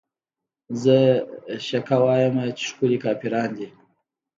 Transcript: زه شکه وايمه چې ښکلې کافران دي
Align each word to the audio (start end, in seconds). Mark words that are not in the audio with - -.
زه 0.81 0.97
شکه 1.67 1.95
وايمه 2.03 2.45
چې 2.57 2.63
ښکلې 2.69 2.97
کافران 3.05 3.49
دي 3.57 3.67